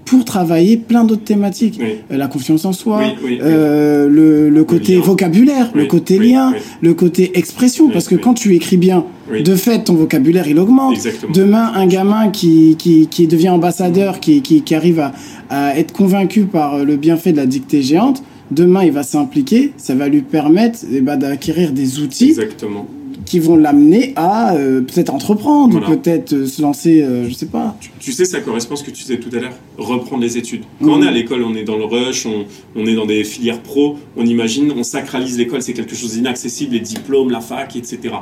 [0.05, 1.79] pour travailler plein d'autres thématiques.
[1.81, 7.37] Euh, la confiance en soi, euh, le, le, côté vocabulaire, le côté lien, le côté
[7.37, 7.89] expression.
[7.89, 10.97] parce que quand tu écris bien, de fait, ton vocabulaire, il augmente.
[11.33, 15.13] Demain, un gamin qui, qui, qui devient ambassadeur, qui, qui, qui arrive à,
[15.49, 19.71] à être convaincu par le bienfait de la dictée géante, demain, il va s'impliquer.
[19.77, 22.29] Ça va lui permettre eh ben, d'acquérir des outils.
[22.29, 22.87] Exactement
[23.31, 27.45] qui vont l'amener à euh, peut-être entreprendre ou peut-être euh, se lancer, euh, je sais
[27.45, 27.77] pas.
[27.97, 30.63] Tu, sais, ça correspond à ce que tu disais tout à l'heure, reprendre les études.
[30.83, 32.43] Quand on est à l'école, on est dans le rush, on,
[32.75, 36.73] on, est dans des filières pro, on imagine, on sacralise l'école, c'est quelque chose d'inaccessible,
[36.73, 38.15] les diplômes, la fac, etc.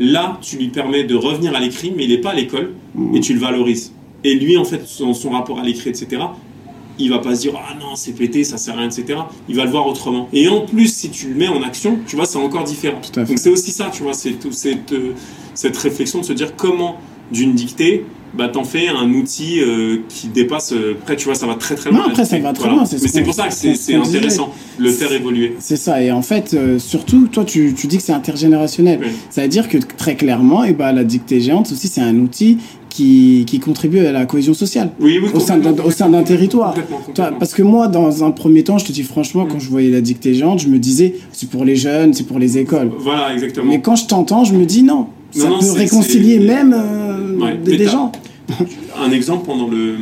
[0.00, 2.72] Là, tu lui permets de revenir à l'écrit, mais il n'est pas à l'école,
[3.14, 3.92] et tu le valorises.
[4.24, 6.20] Et lui, en fait, son, son rapport à l'écrit, etc.,
[6.98, 9.56] il va pas se dire ah non c'est pété ça sert à rien etc il
[9.56, 10.28] va le voir autrement.
[10.32, 13.00] Et en plus si tu le mets en action tu vois c'est encore différent.
[13.14, 15.14] Donc c'est aussi ça tu vois c'est tout cette euh,
[15.54, 16.98] cette réflexion de se dire comment
[17.30, 21.46] d'une dictée bah t'en fais un outil euh, qui dépasse euh, après tu vois ça
[21.46, 23.54] va très très loin non, après ça va très loin mais c'est pour ça que
[23.54, 25.54] c'est intéressant le faire évoluer.
[25.58, 29.00] c'est ça et en fait surtout toi tu, tu dis que c'est intergénérationnel.
[29.30, 32.58] Ça veut dire que très clairement et bah la dictée géante aussi c'est un outil
[32.92, 35.40] qui, qui contribue à la cohésion sociale oui, oui, au
[35.90, 36.74] sein d'un territoire.
[37.14, 40.00] Parce que moi, dans un premier temps, je te dis franchement, quand je voyais la
[40.00, 42.90] dictée géante, je me disais, c'est pour les jeunes, c'est pour les écoles.
[42.98, 43.70] Voilà, exactement.
[43.70, 48.12] Mais quand je t'entends, je me dis non, ça peut réconcilier même euh, des, gens.
[48.98, 49.96] un exemple, pendant le,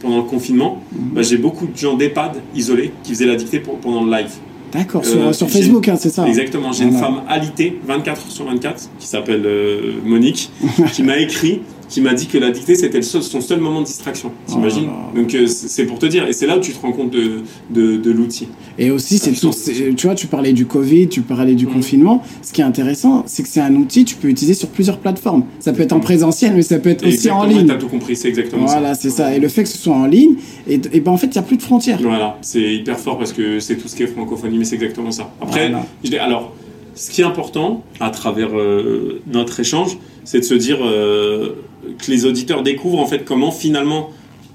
[0.00, 1.14] pendant le confinement, mhm.
[1.14, 4.30] bah, j'ai beaucoup de gens d'EHPAD isolés qui faisaient la dictée pour, pendant le live.
[4.72, 8.90] D'accord, sur, euh, Facebook, hein, c'est ça Exactement, j'ai une femme alitée, 24 sur 24,
[8.98, 10.50] qui s'appelle euh, Monique,
[10.92, 14.32] qui m'a écrit qui m'a dit que la dictée c'était son seul moment de distraction.
[14.46, 16.92] T'imagines oh Donc euh, c'est pour te dire, et c'est là où tu te rends
[16.92, 18.48] compte de, de, l'outil.
[18.78, 21.70] Et aussi, c'est tu vois, tu parlais du Covid, tu parlais du mm.
[21.70, 22.22] confinement.
[22.42, 24.98] Ce qui est intéressant, c'est que c'est un outil que tu peux utiliser sur plusieurs
[24.98, 25.44] plateformes.
[25.60, 27.66] Ça peut être en présentiel, mais ça peut être aussi en ligne.
[27.66, 28.78] Tu as tout compris, c'est exactement ça.
[28.78, 29.34] Voilà, c'est ça.
[29.34, 30.36] Et le fait que ce soit en ligne,
[30.68, 31.98] et, ben en fait, il n'y a plus de frontières.
[32.02, 35.10] Voilà, c'est hyper fort parce que c'est tout ce qui est francophonie, mais c'est exactement
[35.10, 35.32] ça.
[35.40, 35.72] Après,
[36.04, 36.52] je alors,
[36.94, 41.50] ce qui est important à travers euh, notre échange, c'est de se dire euh,
[41.98, 44.10] que les auditeurs découvrent en fait comment finalement,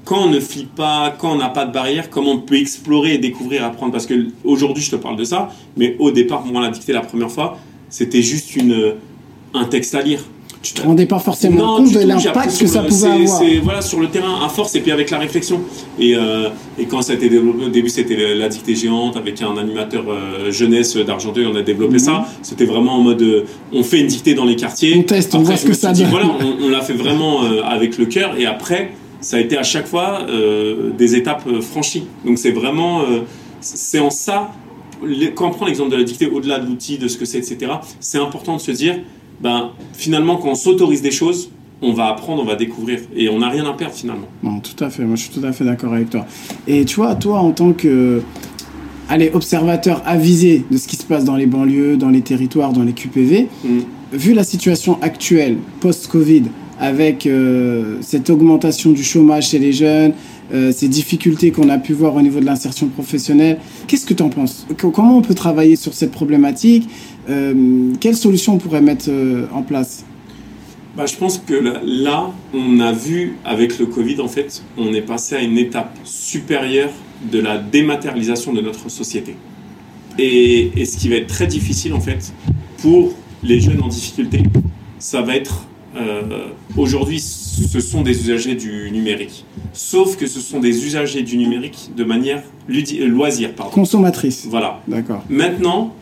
[0.06, 3.18] quand on ne flippe pas, quand on n'a pas de barrière, comment on peut explorer
[3.18, 3.92] découvrir, apprendre.
[3.92, 7.02] Parce que aujourd'hui, je te parle de ça, mais au départ, moi, l'a dicté la
[7.02, 7.58] première fois,
[7.90, 8.96] c'était juste une,
[9.54, 10.24] un texte à lire
[10.62, 13.44] tu te rendais pas forcément compte de l'impact que ça pouvait avoir.
[13.64, 15.62] voilà, sur le terrain, à force, et puis avec la réflexion.
[16.00, 19.42] Et, euh, et quand ça a été développé, au début, c'était la dictée géante avec
[19.42, 22.12] un animateur euh, jeunesse d'Argenteuil, on a développé ça.
[22.12, 22.26] Mhm.
[22.44, 24.96] C'était vraiment en mode, euh, on fait une dictée dans les quartiers.
[24.98, 26.08] On teste, on voit ce que ça donne.
[26.10, 26.28] Voilà,
[26.64, 30.26] on, l'a fait vraiment avec le cœur, et après, ça a été à chaque fois
[30.98, 32.06] des étapes franchies.
[32.26, 33.04] Donc c'est vraiment,
[33.60, 34.52] c'est en ça,
[35.36, 37.72] quand on prend l'exemple de la dictée, au-delà de l'outil, de ce que c'est, etc.,
[38.00, 38.96] c'est important de se dire,
[39.42, 41.50] ben, finalement, quand on s'autorise des choses,
[41.82, 43.00] on va apprendre, on va découvrir.
[43.16, 44.28] Et on n'a rien à perdre finalement.
[44.44, 45.04] Non, tout à fait.
[45.04, 46.26] Moi, je suis tout à fait d'accord avec toi.
[46.68, 48.22] Et tu vois, toi, en tant que
[49.10, 52.84] allez, observateur avisé de ce qui se passe dans les banlieues, dans les territoires, dans
[52.84, 53.80] les QPV, mm.
[54.14, 56.44] vu la situation actuelle, post-Covid,
[56.80, 60.14] avec euh, cette augmentation du chômage chez les jeunes,
[60.54, 64.24] euh, ces difficultés qu'on a pu voir au niveau de l'insertion professionnelle, qu'est-ce que tu
[64.24, 66.90] en penses Comment on peut travailler sur cette problématique?
[67.30, 70.04] Euh, quelles solutions on pourrait mettre euh, en place?
[70.98, 71.54] Bah, je pense que
[71.86, 75.98] là, on a vu avec le Covid, en fait, on est passé à une étape
[76.04, 76.90] supérieure
[77.32, 79.36] de la dématérialisation de notre société.
[80.20, 82.34] Et, ce qui va être très difficile, en fait,
[82.80, 84.44] pour les jeunes en difficulté,
[85.00, 89.46] ça va être euh, aujourd'hui, ce sont des usagers du numérique.
[89.74, 93.54] Sauf que ce sont des usagers du numérique de manière loisir.
[93.54, 93.72] Pardon.
[93.72, 94.48] Consommatrice.
[94.50, 94.82] Voilà.
[94.88, 95.24] D'accord.
[95.30, 95.94] Maintenant,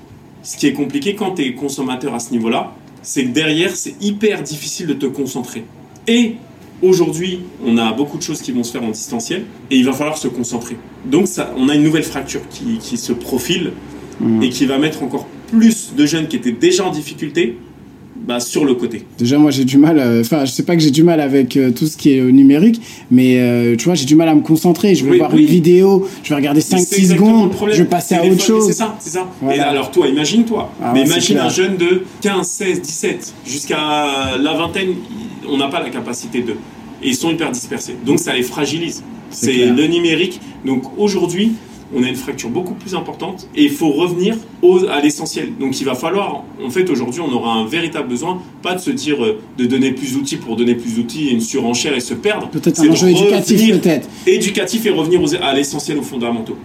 [0.43, 3.95] ce qui est compliqué quand tu es consommateur à ce niveau-là, c'est que derrière, c'est
[4.01, 5.63] hyper difficile de te concentrer.
[6.07, 6.35] Et
[6.81, 9.93] aujourd'hui, on a beaucoup de choses qui vont se faire en distanciel et il va
[9.93, 10.77] falloir se concentrer.
[11.05, 13.71] Donc, ça, on a une nouvelle fracture qui, se profile
[14.19, 14.43] mmh.
[14.43, 17.57] et qui va mettre encore plus de jeunes qui étaient déjà en difficulté
[18.25, 19.05] bah, sur le côté.
[19.17, 19.97] Déjà, moi, j'ai du mal.
[19.97, 22.19] Euh, enfin, je sais pas que j'ai du mal avec euh, tout ce qui est
[22.19, 24.95] euh, numérique, mais tu vois, j'ai du mal à me concentrer.
[24.95, 28.43] Je vais voir une vidéo, je vais regarder 5-6 secondes, je vais passer à autre
[28.43, 28.67] chose.
[28.67, 29.27] C'est ça, c'est ça.
[29.51, 30.71] Et alors, toi, imagine-toi.
[30.81, 34.89] Ah mais imagine un jeune de 15, 16, 17, jusqu'à la vingtaine,
[35.47, 36.51] on n'a pas la capacité de.
[37.01, 37.95] Et ils sont hyper dispersés.
[38.05, 39.03] Donc, ça les fragilise.
[39.31, 40.41] C'est le numérique.
[40.65, 41.53] Donc, aujourd'hui,
[41.93, 44.35] on a une fracture beaucoup plus importante et il faut revenir
[44.89, 45.49] à l'essentiel.
[45.59, 48.91] Donc il va falloir, en fait aujourd'hui on aura un véritable besoin, pas de se
[48.91, 52.13] dire euh, de donner plus d'outils pour donner plus d'outils et une surenchère et se
[52.13, 52.49] perdre.
[52.49, 54.09] Peut-être un enjeu éducatif peut-être.
[54.27, 56.57] Éducatif et revenir à l'essentiel, aux fondamentaux.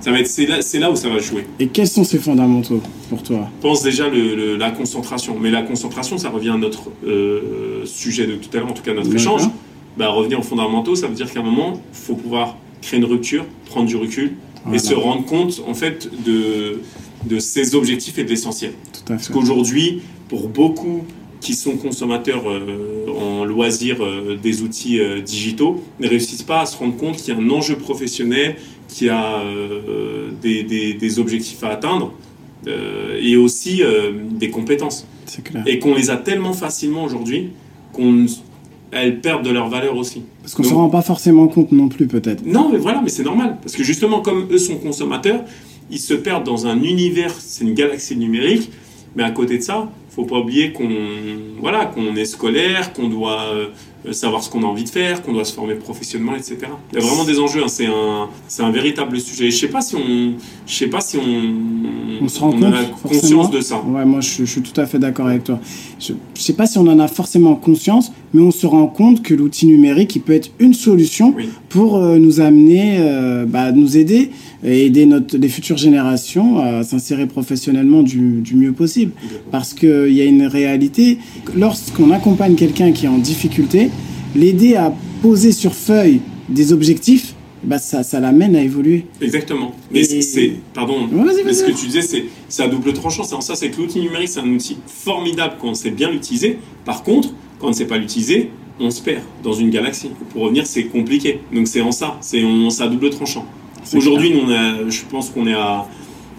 [0.00, 0.46] Ça va être, c'est,
[0.78, 1.44] là, où ça va jouer.
[1.58, 3.48] Et quels sont ces fondamentaux pour toi?
[3.56, 5.36] Je pense déjà la concentration.
[5.40, 8.82] Mais la concentration, ça revient à notre euh, sujet de tout à l'heure, en tout
[8.82, 9.42] cas notre échange.
[9.96, 13.06] Bah, revenir aux fondamentaux, ça veut dire qu'à un moment, il faut pouvoir créer une
[13.06, 14.34] rupture, prendre du recul,
[14.72, 16.80] et se rendre compte en fait de,
[17.24, 18.72] de ses objectifs et de l'essentiel.
[19.06, 21.04] Parce qu'aujourd'hui, pour beaucoup
[21.40, 26.66] qui sont consommateurs euh, en loisirs euh, des outils euh, digitaux, ne réussissent pas à
[26.66, 28.56] se rendre compte qu'il y a un enjeu professionnel,
[28.88, 29.42] qu'il y a
[30.40, 32.14] des, des, des, objectifs à atteindre
[33.20, 33.82] et aussi
[34.30, 35.06] des compétences.
[35.44, 35.62] Clair.
[35.66, 37.50] Et qu'on les a tellement facilement aujourd'hui
[37.92, 38.24] qu'on
[38.90, 40.22] elles perdent de leur valeur aussi.
[40.48, 42.42] Parce qu'on ne se rend pas forcément compte non plus, peut-être.
[42.46, 43.58] Non, mais voilà, mais c'est normal.
[43.60, 45.44] Parce que justement, comme eux sont consommateurs,
[45.90, 48.70] ils se perdent dans un univers, c'est une galaxie numérique,
[49.14, 50.88] mais à côté de ça, faut pas oublier qu'on
[51.60, 53.66] voilà, qu'on est scolaire, qu'on doit euh,
[54.12, 56.56] savoir ce qu'on a envie de faire, qu'on doit se former professionnellement, etc.
[56.92, 57.62] Il y a vraiment des enjeux.
[57.62, 57.68] Hein.
[57.68, 59.50] C'est un, c'est un véritable sujet.
[59.50, 60.34] Je sais pas si on,
[60.66, 63.82] je sais pas si on, on se rend compte, a conscience de ça.
[63.86, 65.58] Ouais, moi je, suis tout à fait d'accord avec toi.
[65.98, 69.22] Je, je sais pas si on en a forcément conscience, mais on se rend compte
[69.22, 71.34] que l'outil numérique, il peut être une solution
[71.68, 74.30] pour euh, nous amener, euh, bah, nous aider
[74.64, 79.12] et aider notre, les futures générations à s'insérer professionnellement du, du, mieux possible.
[79.50, 81.18] Parce qu'il y a une réalité,
[81.56, 83.90] lorsqu'on accompagne quelqu'un qui est en difficulté,
[84.34, 89.06] l'aider à poser sur feuille des objectifs, bah ça, ça l'amène à évoluer.
[89.20, 89.74] Exactement.
[89.90, 93.24] Mais c'est, pardon, mais ce que tu disais, c'est à double tranchant.
[93.24, 96.10] C'est en ça, c'est que l'outil numérique, c'est un outil formidable quand on sait bien
[96.10, 96.58] l'utiliser.
[96.84, 100.10] Par contre, quand on ne sait pas l'utiliser, on se perd dans une galaxie.
[100.30, 101.40] Pour revenir, c'est compliqué.
[101.52, 102.42] Donc c'est en ça, c'est
[102.80, 103.44] à double tranchant.
[103.94, 104.32] Aujourd'hui,
[104.88, 105.88] je pense qu'on est à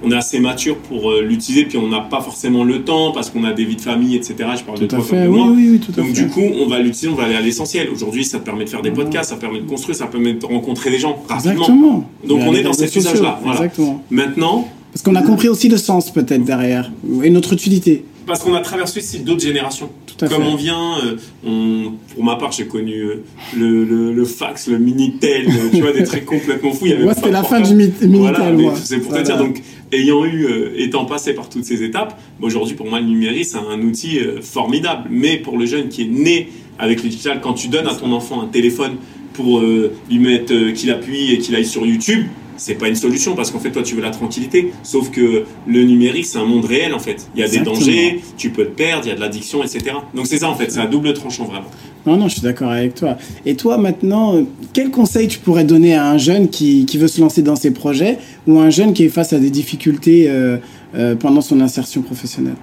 [0.03, 3.29] on est assez mature pour euh, l'utiliser, puis on n'a pas forcément le temps parce
[3.29, 4.35] qu'on a des vies de famille, etc.
[4.57, 7.09] Je parle de toi fait, oui, Oui, oui, tout Donc du coup, on va l'utiliser,
[7.09, 7.89] on va aller à l'essentiel.
[7.89, 10.45] Aujourd'hui, ça te permet de faire des podcasts, ça permet de construire, ça permet de
[10.45, 11.51] rencontrer des gens rapidement.
[11.51, 12.09] Exactement.
[12.27, 13.39] Donc on est dans cet usage-là.
[13.45, 14.03] Exactement.
[14.09, 14.67] Maintenant.
[14.91, 16.91] Parce qu'on a compris aussi le sens peut-être derrière
[17.23, 19.89] et notre utilité parce qu'on a traversé aussi d'autres générations.
[20.19, 23.23] Comme on vient, euh, pour ma part, j'ai connu euh,
[23.57, 26.85] le, fax, le Minitel, euh, tu vois, des trucs complètement fous.
[27.01, 28.09] Moi, c'était la fin du Minitel.
[28.11, 29.61] Voilà, c'est pour te dire, donc,
[29.91, 33.81] ayant eu, étant passé par toutes ces étapes, aujourd'hui, pour moi, le numérique, c'est un
[33.81, 35.09] outil formidable.
[35.09, 38.11] Mais pour le jeune qui est né avec le digital, quand tu donnes à ton
[38.11, 38.97] enfant un téléphone
[39.33, 42.27] pour lui mettre qu'il appuie et qu'il aille sur YouTube,
[42.59, 44.71] c'est pas une solution parce qu'en fait toi tu veux la tranquillité.
[44.83, 47.27] Sauf que le numérique c'est un monde réel en fait.
[47.33, 49.95] Il y a des dangers tu peux te perdre il y a de l'addiction etc
[50.13, 50.69] donc c'est ça en fait.
[50.71, 51.69] C'est un double tranchant vraiment.
[52.05, 53.17] Non non je suis d'accord avec toi.
[53.45, 54.43] Et toi maintenant
[54.73, 58.17] quel conseil tu pourrais donner à un jeune qui, veut se lancer dans ses projets
[58.45, 60.57] ou un jeune qui est face à des difficultés euh,
[60.95, 62.57] euh, pendant son insertion professionnelle?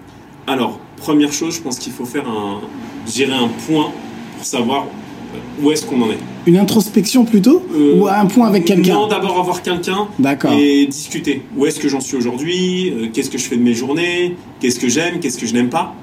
[0.47, 2.61] Alors première chose je pense qu'il faut faire un
[3.11, 3.93] gérer un point
[4.37, 4.87] pour savoir
[5.63, 9.09] où est-ce qu'on en est Une introspection plutôt euh, Ou un point avec quelqu'un Non,
[9.09, 10.07] d'abord avoir quelqu'un
[10.57, 11.43] et discuter.
[11.57, 12.91] Où est-ce que j'en suis aujourd'hui?
[12.91, 14.37] Euh, Qu'est-ce que je fais de mes journées?
[14.61, 15.19] Qu'est-ce que j'aime?
[15.19, 15.95] Qu'est-ce que je n'aime pas?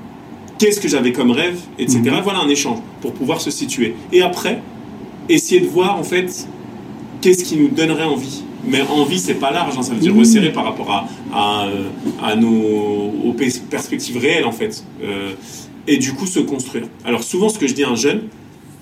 [0.57, 1.59] Qu'est-ce que j'avais comme rêve?
[1.79, 1.99] Etc.
[1.99, 2.21] Mhm.
[2.23, 3.95] Voilà un échange pour pouvoir se situer.
[4.11, 4.61] Et après,
[5.29, 6.47] essayer de voir en fait
[7.21, 8.43] qu'est-ce qui nous donnerait envie.
[8.65, 10.19] Mais envie, c'est pas large, hein, ça veut dire mhm.
[10.19, 11.67] resserrer par rapport à, à,
[12.23, 13.33] à nos
[13.69, 14.83] perspectives réelles en fait.
[15.03, 15.33] Euh,
[15.87, 16.85] et du coup, se construire.
[17.05, 18.23] Alors souvent, ce que je dis à un jeune,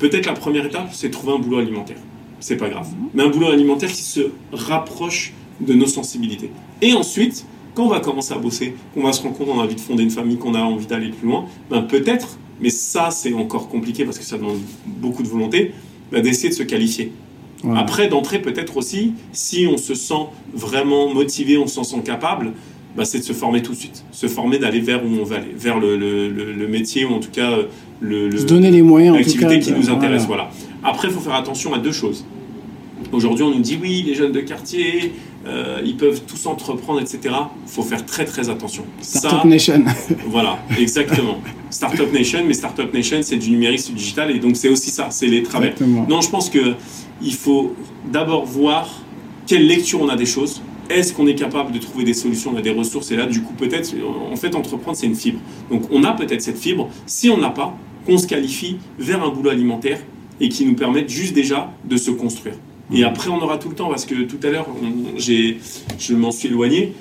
[0.01, 1.99] Peut-être la première étape, c'est trouver un boulot alimentaire.
[2.39, 2.87] C'est pas grave.
[3.13, 6.49] Mais un boulot alimentaire qui se rapproche de nos sensibilités.
[6.81, 9.63] Et ensuite, quand on va commencer à bosser, qu'on va se rendre compte qu'on a
[9.63, 13.11] envie de fonder une famille, qu'on a envie d'aller plus loin, ben peut-être, mais ça
[13.11, 15.71] c'est encore compliqué parce que ça demande beaucoup de volonté,
[16.11, 17.11] ben d'essayer de se qualifier.
[17.75, 22.53] Après, d'entrer peut-être aussi, si on se sent vraiment motivé, on se sent capable,
[22.97, 24.03] ben, c'est de se former tout de suite.
[24.11, 27.19] Se former d'aller vers où on va aller, vers le, le, le métier ou en
[27.19, 27.59] tout cas
[28.01, 30.25] le, se donner les moyens, l'activité qui nous intéresse.
[30.25, 30.49] Voilà.
[30.83, 32.25] Après, il faut faire attention à deux choses.
[33.11, 35.13] Aujourd'hui, on nous dit oui, les jeunes de quartier,
[35.45, 37.19] euh, ils peuvent tous entreprendre, etc.
[37.23, 38.85] Il faut faire très très attention.
[39.01, 39.83] Startup Nation.
[40.27, 41.39] voilà, exactement.
[41.69, 44.91] Startup Nation, mais Startup Nation, c'est du numérique, c'est du digital, et donc c'est aussi
[44.91, 45.65] ça, c'est les travaux.
[46.07, 46.75] Non, je pense que
[47.21, 47.75] il faut
[48.11, 48.87] d'abord voir
[49.45, 50.61] quelle lecture on a des choses.
[50.89, 53.41] Est-ce qu'on est capable de trouver des solutions, on a des ressources, et là, du
[53.41, 53.93] coup, peut-être,
[54.31, 55.39] en fait, entreprendre, c'est une fibre.
[55.69, 56.89] Donc, on a peut-être cette fibre.
[57.05, 59.99] Si on n'a pas, qu'on se qualifie vers un boulot alimentaire
[60.39, 62.55] et qui nous permette juste déjà de se construire.
[62.93, 63.05] Et mmh.
[63.05, 64.67] après, on aura tout le temps, parce que tout à l'heure,
[65.17, 66.93] je m'en suis éloigné,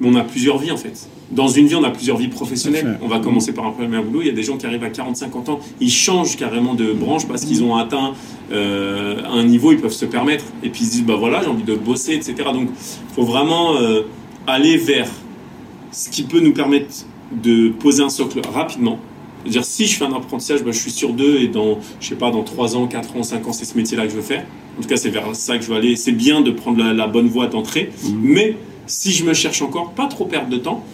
[0.00, 1.08] mais on a plusieurs vies en fait.
[1.30, 2.98] Dans une vie, on a plusieurs vies professionnelles.
[3.02, 4.22] On va commencer par un premier boulot.
[4.22, 7.28] Il y a des gens qui arrivent à 40-50 ans, ils changent carrément de branche
[7.28, 8.14] parce qu'ils ont atteint
[8.50, 10.44] euh, un niveau, ils peuvent se permettre.
[10.64, 12.34] Et puis ils se disent, bah voilà, j'ai envie de bosser, etc.
[12.52, 14.02] Donc, il faut vraiment euh,
[14.46, 15.08] aller vers
[15.92, 18.98] ce qui peut nous permettre de poser un socle rapidement,
[19.48, 22.14] dire si je fais un apprentissage, ben, je suis sur deux et dans, je sais
[22.14, 24.44] pas, dans 3 ans, 4 ans, 5 ans, c'est ce métier-là que je veux faire.
[24.78, 25.96] En tout cas, c'est vers ça que je veux aller.
[25.96, 28.08] C'est bien de prendre la, bonne voie d'entrée, mmh.
[28.22, 30.84] mais si je me cherche encore, pas trop perdre de temps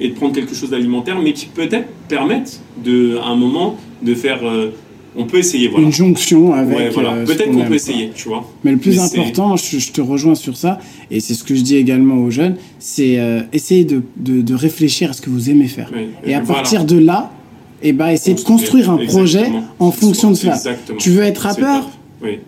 [0.00, 4.14] et de prendre quelque chose d'alimentaire, mais qui peut-être permette de, à un moment de
[4.14, 4.44] faire.
[4.44, 4.70] Euh,
[5.18, 5.86] on peut essayer, voilà.
[5.86, 6.92] Une jonction avec.
[6.92, 7.14] voilà.
[7.14, 8.46] Euh, peut-être qu'on peut essayer, tu vois.
[8.64, 10.78] Mais le plus important, je, te rejoins sur ça,
[11.10, 15.10] et c'est ce que je dis également aux jeunes, c'est euh, essayer de, de, réfléchir
[15.10, 15.90] à ce que vous aimez faire.
[16.24, 17.32] et à partir de là,
[17.82, 19.46] et bah, essayer de construire un projet
[19.78, 20.54] en fonction de ça.
[20.98, 21.88] Tu veux être rappeur
[22.22, 22.38] oui.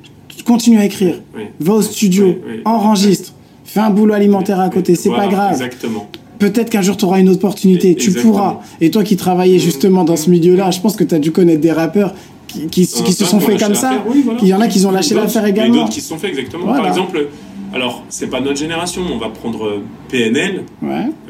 [0.47, 1.17] Continue à écrire.
[1.61, 3.33] Va au studio, enregistre,
[3.64, 5.53] fais un boulot alimentaire à côté, c'est pas grave.
[5.53, 6.09] Exactement.
[6.38, 8.61] Peut-être qu'un jour tu auras une opportunité, tu pourras.
[8.81, 11.61] Et toi qui travaillais justement dans ce milieu-là, je pense que tu as dû connaître
[11.61, 12.14] des rappeurs
[12.47, 14.05] qui, qui, se sont fait comme ça.
[14.41, 15.83] Il y en a qui ont lâché l'affaire également.
[15.83, 16.67] d'autres qui se sont fait exactement.
[16.67, 17.27] Par exemple,
[17.75, 20.64] alors c'est pas notre génération, on va prendre euh, PNL,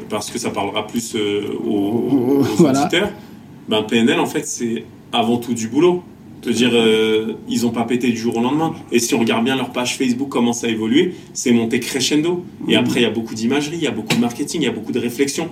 [0.09, 3.09] parce que ça parlera plus euh, aux, aux auditeurs
[3.69, 6.03] ben, PNL, en fait, c'est avant tout du boulot.
[6.41, 8.73] Te dire, euh, ils n'ont pas pété du jour au lendemain.
[8.91, 12.45] Et si on regarde bien leur page Facebook, comment ça a évolué, c'est monté crescendo.
[12.67, 12.79] Et mmh.
[12.79, 14.71] après, il y a beaucoup d'imagerie, il y a beaucoup de marketing, il y a
[14.71, 15.49] beaucoup de réflexion.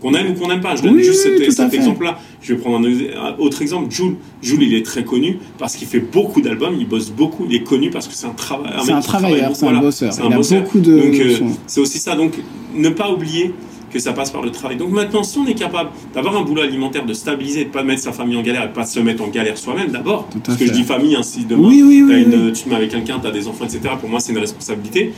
[0.00, 0.76] Qu'on aime ou qu'on n'aime pas.
[0.76, 2.18] Je donne juste cet, exemple-là.
[2.40, 3.90] Je vais prendre un, autre exemple.
[3.90, 4.16] Jules.
[4.40, 7.62] Jules, il est très connu parce qu'il fait beaucoup d'albums, il bosse beaucoup, il est
[7.62, 8.82] connu parce que c'est un, travailleur.
[8.82, 10.12] C'est un travailleur, c'est un bosseur.
[10.24, 10.92] il a beaucoup de.
[10.92, 12.16] Euh, c'est aussi ça.
[12.16, 12.32] Donc,
[12.74, 13.52] ne pas oublier
[13.92, 14.76] que ça passe par le travail.
[14.76, 17.82] Donc maintenant, si on est capable d'avoir un boulot alimentaire, de stabiliser, de ne pas
[17.82, 20.58] mettre sa famille en galère et de pas se mettre en galère soi-même d'abord, parce
[20.58, 23.48] que je dis famille, hein, si demain tu te mets avec quelqu'un, tu as des
[23.48, 25.12] enfants, etc., pour moi c'est une responsabilité,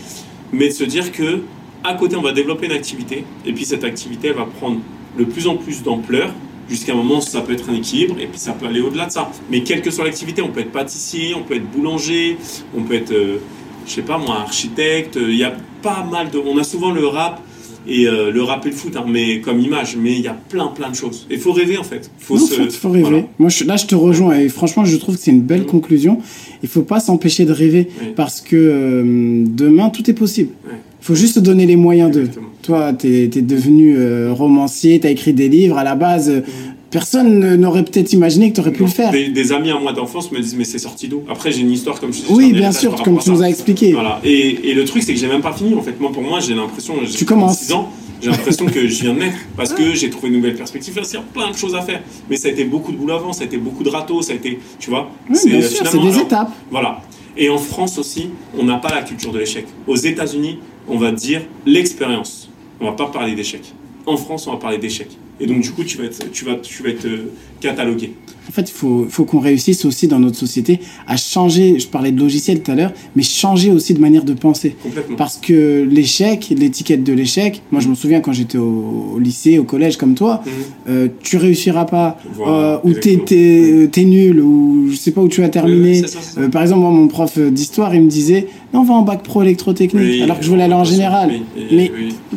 [0.52, 1.40] mais de se dire que
[1.85, 4.78] à côté on va développer une activité, et puis cette activité elle va prendre
[5.18, 6.30] de plus en plus d'ampleur,
[6.68, 9.12] jusqu'à un moment ça peut être un équilibre, et puis ça peut aller au-delà de
[9.12, 9.30] ça.
[9.50, 12.38] Mais quelle que soit l'activité, on peut être pâtissier, on peut être boulanger,
[12.76, 13.38] on peut être, euh,
[13.87, 16.38] je sais pas moi, architecte, il y a pas mal de...
[16.38, 17.42] On a souvent le rap
[17.87, 20.37] et euh, le rap et le foot, hein, mais comme image, mais il y a
[20.49, 21.27] plein plein de choses.
[21.31, 22.11] Il faut rêver en fait.
[22.18, 23.25] Faut non, faut, rêver.
[23.38, 25.66] Moi, je, là, je te rejoins et franchement, je trouve que c'est une belle mm.
[25.66, 26.18] conclusion.
[26.62, 30.51] Il faut pas s'empêcher de rêver parce que euh, demain, tout est possible.
[30.66, 32.29] Il faut juste donner les moyens de.
[32.62, 35.77] Toi, tu es, devenu euh, romancier, tu as écrit des livres.
[35.77, 36.42] À la base, mm.
[36.92, 39.11] Personne n'aurait peut-être imaginé que tu aurais pu le faire.
[39.11, 41.22] Des, amis à moi d'enfance me disent, mais c'est sorti d'où?
[41.28, 42.33] Après, j'ai une histoire comme je disais.
[42.33, 43.92] Oui, bien sûr, comme tu nous as expliqué.
[43.92, 44.20] Voilà.
[44.22, 45.74] Et, et, le truc, c'est que j'ai même pas fini.
[45.74, 46.94] En fait, moi, pour moi, j'ai l'impression.
[47.26, 47.59] Commences.
[47.59, 47.90] 6 ans
[48.22, 50.94] j'ai l'impression que je viens de naître parce que j'ai trouvé une nouvelle perspective.
[50.96, 52.02] il y a plein de choses à faire.
[52.31, 54.33] Mais ça a été beaucoup de boulot avant, ça a été beaucoup de râteaux, ça
[54.33, 55.11] a été, tu vois.
[55.33, 56.52] c'est des étapes.
[56.70, 57.00] Voilà.
[57.37, 59.66] Et en France aussi, on n'a pas la culture de l'échec.
[59.88, 62.48] Aux États-Unis, on va dire l'expérience.
[62.81, 63.62] On va pas parler d'échec.
[64.06, 65.08] En France, on va parler d'échec.
[65.40, 68.14] Et donc, du coup, tu vas être, tu vas, tu vas être euh, catalogué.
[68.48, 71.78] En fait, il faut, faut qu'on réussisse aussi dans notre société à changer.
[71.78, 74.76] Je parlais de logiciel tout à l'heure, mais changer aussi de manière de penser.
[74.82, 75.16] Complètement.
[75.16, 79.64] Parce que l'échec, l'étiquette de l'échec, moi je me souviens quand j'étais au, lycée, au
[79.64, 80.52] collège comme toi, mhm.
[80.88, 85.28] euh, tu réussiras pas, euh, ou t'es es, es, nul, ou je sais pas où
[85.28, 86.02] tu vas terminer.
[86.38, 89.22] Euh, par exemple, moi, mon prof d'histoire, il me disait non, on va en bac
[89.22, 91.30] pro électrotechnique, alors que je voulais aller en général.
[91.70, 91.92] mais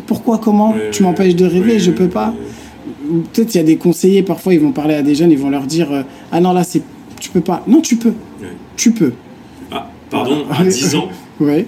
[0.06, 2.34] pourquoi, comment Tu m'empêches de rêver, je peux pas
[3.34, 5.50] peut-être il y a des conseillers, parfois ils vont parler à des jeunes, ils vont
[5.50, 6.82] leur dire euh, Ah non, là, c'est
[7.20, 7.64] tu peux pas.
[7.68, 8.14] Non, tu peux.
[8.76, 9.14] Tu peux.
[9.72, 11.66] Ah, pardon, à 10 ans, ouais.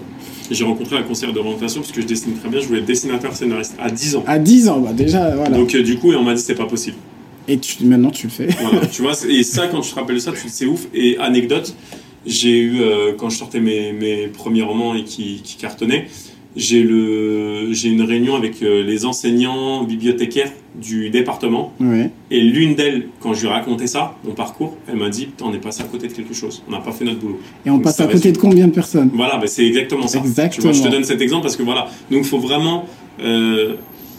[0.51, 3.33] j'ai rencontré un conseiller d'orientation parce que je dessine très bien, je voulais être dessinateur
[3.33, 4.23] scénariste à 10 ans.
[4.27, 5.57] À 10 ans, bah déjà, voilà.
[5.57, 6.97] Donc, euh, du coup, on m'a dit c'est pas possible.
[7.47, 8.47] Et tu, maintenant, tu le fais.
[8.61, 10.87] Voilà, tu vois, et ça, quand tu te rappelles ça, c'est ouf.
[10.93, 11.73] Et anecdote,
[12.25, 16.07] j'ai eu, euh, quand je sortais mes, mes premiers romans et qui, qui cartonnaient,
[16.57, 21.73] j'ai le j'ai une réunion avec euh, les enseignants bibliothécaires du département.
[22.29, 25.53] Et l'une d'elles quand je lui ai raconté ça mon parcours elle m'a dit on
[25.53, 26.63] est passé à côté de quelque chose.
[26.67, 27.39] On n'a pas fait notre boulot.
[27.65, 29.11] Et on passe à côté de combien de personnes?
[29.13, 30.19] Voilà ben c'est exactement ça.
[30.19, 30.73] Exactement.
[30.73, 32.85] je te donne cet exemple parce que voilà donc il faut vraiment
[33.21, 33.75] euh,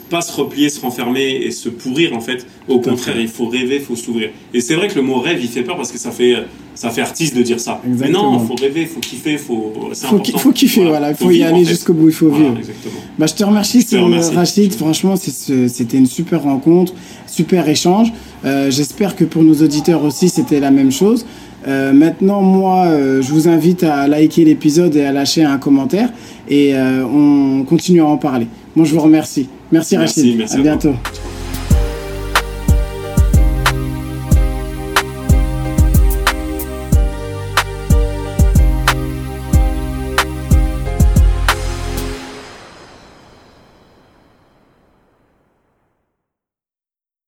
[0.09, 2.47] pas se replier, se renfermer et se pourrir en fait.
[2.67, 4.31] Au contraire, il faut rêver, il faut s'ouvrir.
[4.55, 6.35] Et c'est vrai que le mot rêve, il fait peur parce que ça fait,
[6.75, 7.81] ça fait artiste de dire ça.
[7.85, 9.73] Mais non, il faut rêver, il faut kiffer, il faut.
[9.95, 11.11] Faut, faut kiffer, voilà.
[11.11, 12.57] Il faut, y aller jusqu'au bout, il faut vivre.
[13.19, 13.85] Bah, je te remercie,
[14.35, 14.75] Rachid.
[14.75, 16.95] Franchement, c'était une super rencontre,
[17.27, 18.13] super échange.
[18.45, 21.27] Euh, j'espère que pour nos auditeurs aussi, c'était la même chose.
[21.67, 26.11] Euh, maintenant, moi, euh, je vous invite à liker l'épisode et à lâcher un commentaire
[26.49, 28.47] et on continue à en parler.
[28.75, 29.49] Moi, je vous remercie.
[29.71, 30.37] Merci, Rachid.
[30.39, 30.95] Merci à, bientôt.